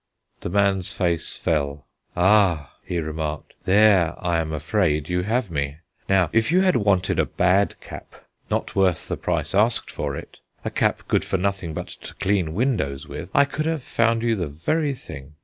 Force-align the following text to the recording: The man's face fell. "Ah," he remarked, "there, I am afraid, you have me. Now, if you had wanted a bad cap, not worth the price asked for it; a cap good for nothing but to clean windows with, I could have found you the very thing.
The 0.39 0.49
man's 0.49 0.91
face 0.91 1.37
fell. 1.37 1.85
"Ah," 2.17 2.73
he 2.83 2.97
remarked, 2.97 3.53
"there, 3.65 4.15
I 4.17 4.39
am 4.39 4.51
afraid, 4.51 5.09
you 5.09 5.21
have 5.21 5.51
me. 5.51 5.77
Now, 6.09 6.31
if 6.33 6.51
you 6.51 6.61
had 6.61 6.75
wanted 6.77 7.19
a 7.19 7.25
bad 7.27 7.79
cap, 7.81 8.15
not 8.49 8.75
worth 8.75 9.07
the 9.07 9.15
price 9.15 9.53
asked 9.53 9.91
for 9.91 10.15
it; 10.17 10.39
a 10.65 10.71
cap 10.71 11.03
good 11.07 11.23
for 11.23 11.37
nothing 11.37 11.75
but 11.75 11.89
to 11.89 12.15
clean 12.15 12.55
windows 12.55 13.07
with, 13.07 13.29
I 13.35 13.45
could 13.45 13.67
have 13.67 13.83
found 13.83 14.23
you 14.23 14.35
the 14.35 14.47
very 14.47 14.95
thing. 14.95 15.35